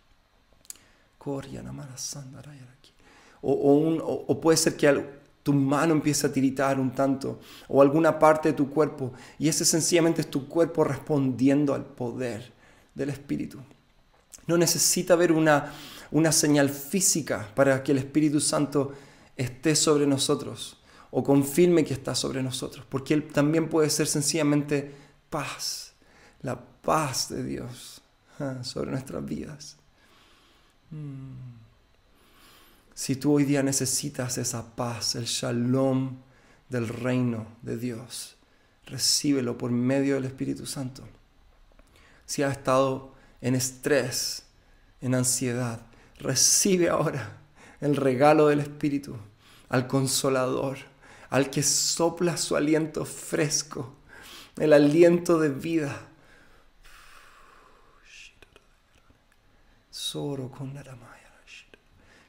[3.40, 5.04] O, o, puede ser que
[5.42, 9.64] tu mano empiece a tiritar un tanto o alguna parte de tu cuerpo y ese
[9.64, 12.52] sencillamente es tu cuerpo respondiendo al poder
[12.94, 13.58] del Espíritu.
[14.46, 15.72] No necesita haber una,
[16.10, 18.92] una señal física para que el Espíritu Santo
[19.36, 20.78] esté sobre nosotros
[21.16, 24.92] o confirme que está sobre nosotros, porque Él también puede ser sencillamente
[25.30, 25.94] paz,
[26.42, 28.02] la paz de Dios
[28.40, 29.76] ah, sobre nuestras vidas.
[30.90, 31.54] Mm.
[32.94, 36.16] Si tú hoy día necesitas esa paz, el shalom
[36.68, 38.34] del reino de Dios,
[38.84, 41.04] recíbelo por medio del Espíritu Santo.
[42.26, 44.46] Si has estado en estrés,
[45.00, 45.80] en ansiedad,
[46.18, 47.38] recibe ahora
[47.80, 49.16] el regalo del Espíritu,
[49.68, 50.78] al consolador,
[51.34, 53.92] al que sopla su aliento fresco,
[54.56, 56.06] el aliento de vida.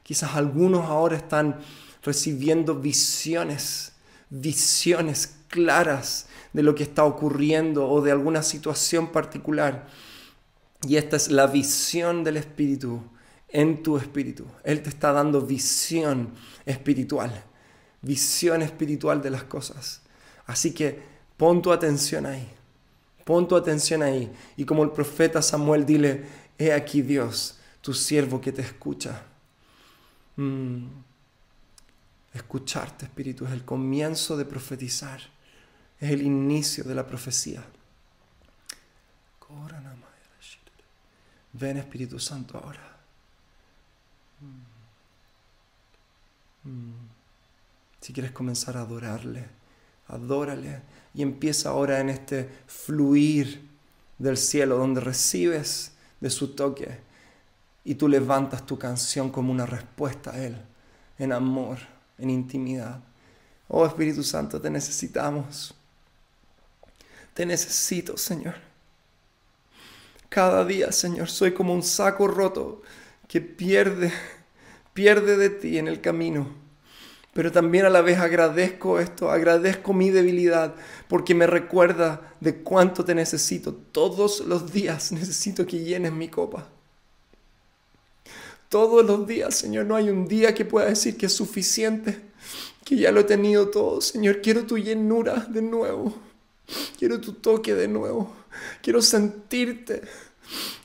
[0.02, 1.60] Quizás algunos ahora están
[2.02, 3.92] recibiendo visiones,
[4.28, 9.86] visiones claras de lo que está ocurriendo o de alguna situación particular.
[10.82, 13.00] Y esta es la visión del Espíritu
[13.50, 14.46] en tu espíritu.
[14.64, 16.32] Él te está dando visión
[16.64, 17.44] espiritual,
[18.06, 20.02] visión espiritual de las cosas.
[20.46, 21.02] Así que
[21.36, 22.48] pon tu atención ahí,
[23.24, 24.30] pon tu atención ahí.
[24.56, 26.24] Y como el profeta Samuel, dile,
[26.58, 29.22] he aquí Dios, tu siervo que te escucha.
[30.36, 30.86] Mm.
[32.32, 35.20] Escucharte, Espíritu, es el comienzo de profetizar,
[35.98, 37.64] es el inicio de la profecía.
[41.58, 42.96] Ven Espíritu Santo ahora.
[46.64, 46.68] Mm.
[46.68, 47.05] Mm.
[48.00, 49.46] Si quieres comenzar a adorarle,
[50.08, 50.82] adórale
[51.14, 53.68] y empieza ahora en este fluir
[54.18, 56.98] del cielo donde recibes de su toque
[57.84, 60.56] y tú levantas tu canción como una respuesta a Él,
[61.18, 61.78] en amor,
[62.18, 63.00] en intimidad.
[63.68, 65.74] Oh Espíritu Santo, te necesitamos.
[67.34, 68.54] Te necesito, Señor.
[70.28, 72.82] Cada día, Señor, soy como un saco roto
[73.28, 74.12] que pierde,
[74.92, 76.65] pierde de ti en el camino.
[77.36, 80.74] Pero también a la vez agradezco esto, agradezco mi debilidad,
[81.06, 83.74] porque me recuerda de cuánto te necesito.
[83.74, 86.66] Todos los días necesito que llenes mi copa.
[88.70, 92.18] Todos los días, Señor, no hay un día que pueda decir que es suficiente,
[92.86, 94.00] que ya lo he tenido todo.
[94.00, 96.14] Señor, quiero tu llenura de nuevo.
[96.98, 98.34] Quiero tu toque de nuevo.
[98.80, 100.00] Quiero sentirte.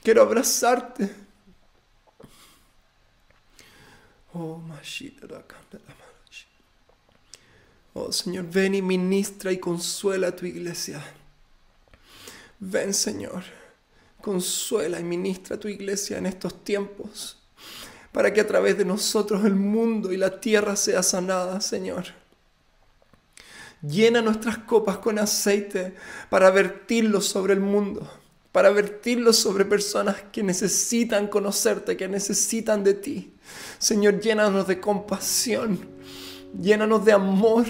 [0.04, 1.10] Quiero abrazarte.
[4.34, 4.62] Oh,
[7.93, 11.03] oh, Señor, ven y ministra y consuela a tu iglesia.
[12.59, 13.43] Ven, Señor.
[14.21, 17.37] consuela y ministra a tu iglesia en estos tiempos,
[18.11, 22.05] para que a través de nosotros el mundo y la tierra sea sanada, Señor.
[23.81, 25.95] Llena nuestras copas con aceite
[26.29, 28.07] para vertirlo sobre el mundo,
[28.51, 33.33] para vertirlo sobre personas que necesitan conocerte, que necesitan de ti.
[33.79, 35.79] Señor, llénanos de compasión,
[36.60, 37.66] llénanos de amor.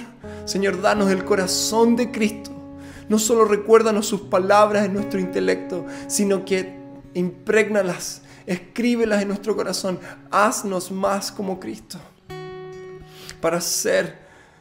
[0.46, 2.52] Señor, danos el corazón de Cristo.
[3.10, 6.80] No solo recuérdanos sus palabras en nuestro intelecto, sino que
[7.14, 10.00] impregnalas, escríbelas en nuestro corazón.
[10.32, 11.98] Haznos más como Cristo.
[13.42, 14.20] Para ser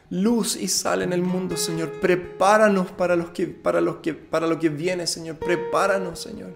[0.09, 1.91] luz y sal en el mundo, Señor.
[2.01, 5.37] Prepáranos para, los que, para, los que, para lo que viene, Señor.
[5.37, 6.53] Prepáranos, Señor.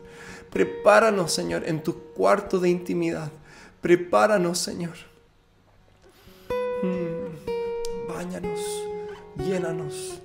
[0.52, 3.32] Prepáranos, Señor, en tu cuarto de intimidad.
[3.82, 5.15] Prepáranos, Señor.
[8.16, 8.60] Báñanos,
[9.46, 10.22] llénanos,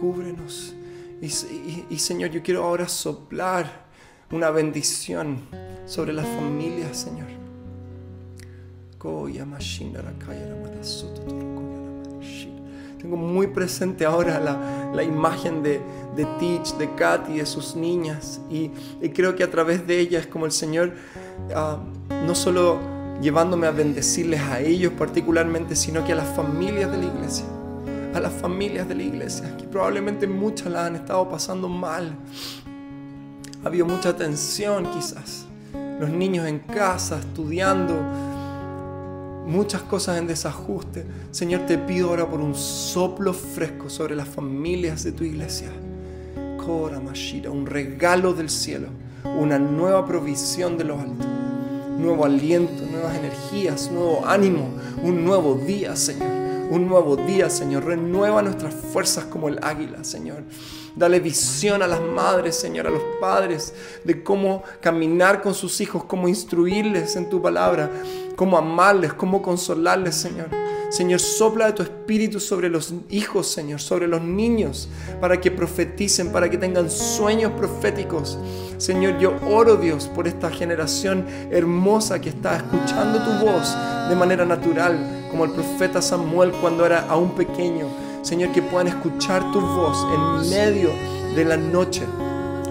[0.00, 0.74] cúbrenos.
[1.20, 3.84] Y, Señor, yo quiero ahora soplar
[4.30, 5.40] una bendición
[5.86, 7.26] sobre las familias, Señor.
[12.98, 14.40] Tengo muy presente ahora
[14.94, 15.82] la, imagen de,
[16.16, 18.40] de Teach, de Katy, de sus niñas.
[18.50, 18.70] Y,
[19.10, 20.94] creo que a través de ellas, como el Señor,
[21.54, 21.78] ah,
[22.26, 27.04] no solo llevándome a bendecirles a ellos particularmente, sino que a las familias de la
[27.04, 27.44] iglesia
[28.14, 32.14] a las familias de la iglesia, que probablemente muchas las han estado pasando mal.
[33.64, 35.46] Ha habido mucha tensión quizás.
[35.98, 37.94] Los niños en casa, estudiando,
[39.46, 41.04] muchas cosas en desajuste.
[41.32, 45.70] Señor, te pido ahora por un soplo fresco sobre las familias de tu iglesia.
[46.64, 48.88] Kora Mashira, un regalo del cielo,
[49.24, 51.26] una nueva provisión de los altos,
[51.96, 54.68] nuevo aliento, nuevas energías, nuevo ánimo,
[55.02, 57.84] un nuevo día, Señor un nuevo día, Señor.
[57.84, 60.42] Renueva nuestras fuerzas como el águila, Señor.
[60.96, 63.74] Dale visión a las madres, Señor, a los padres,
[64.04, 67.90] de cómo caminar con sus hijos, cómo instruirles en tu palabra,
[68.36, 70.63] cómo amarles, cómo consolarles, Señor.
[70.94, 74.88] Señor, sopla de tu espíritu sobre los hijos, Señor, sobre los niños,
[75.20, 78.38] para que profeticen, para que tengan sueños proféticos.
[78.78, 83.76] Señor, yo oro, Dios, por esta generación hermosa que está escuchando tu voz
[84.08, 87.88] de manera natural, como el profeta Samuel cuando era aún pequeño.
[88.22, 90.90] Señor, que puedan escuchar tu voz en medio
[91.34, 92.02] de la noche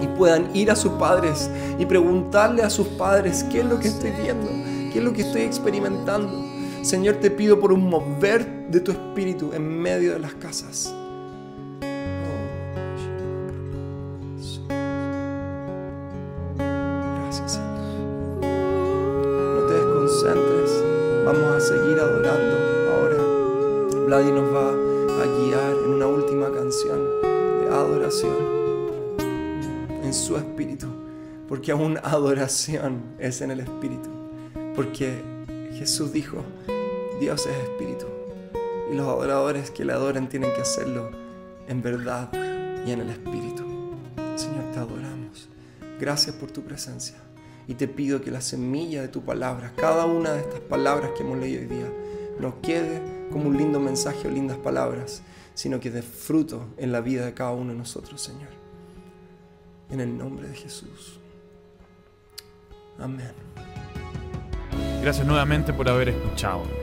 [0.02, 3.90] y puedan ir a sus padres y preguntarle a sus padres qué es lo que
[3.90, 4.50] estoy viendo,
[4.94, 6.53] qué es lo que estoy experimentando.
[6.84, 10.94] Señor, te pido por un mover de tu espíritu en medio de las casas.
[16.58, 17.58] Gracias.
[18.42, 20.84] No te desconcentres.
[21.26, 22.58] Vamos a seguir adorando
[22.92, 24.06] ahora.
[24.06, 27.00] Vladi nos va a guiar en una última canción
[27.62, 28.36] de adoración
[30.04, 30.88] en su espíritu.
[31.48, 34.10] Porque aún adoración es en el espíritu.
[34.76, 35.22] Porque
[35.78, 36.44] Jesús dijo,
[37.24, 38.06] Dios es espíritu.
[38.92, 41.10] Y los adoradores que le adoren tienen que hacerlo
[41.70, 42.30] en verdad
[42.86, 43.64] y en el espíritu.
[44.36, 45.48] Señor, te adoramos.
[46.02, 47.16] Gracias por tu presencia.
[47.66, 51.24] Y te pido que la semilla de tu palabra, cada una de estas palabras que
[51.24, 51.90] hemos leído hoy día,
[52.42, 53.02] no quede
[53.32, 55.22] como un lindo mensaje o lindas palabras,
[55.54, 58.50] sino que dé fruto en la vida de cada uno de nosotros, Señor.
[59.90, 61.22] En el nombre de Jesús.
[63.00, 63.32] Amén.
[65.02, 66.83] Gracias nuevamente por haber escuchado.